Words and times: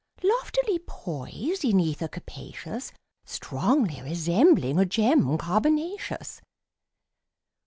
Loftily 0.23 0.79
poised 0.79 1.63
in 1.63 1.79
ether 1.79 2.07
capacious, 2.07 2.91
Strongly 3.23 4.01
resembling 4.01 4.79
a 4.79 4.83
gem 4.87 5.37
carbonaceous. 5.37 6.41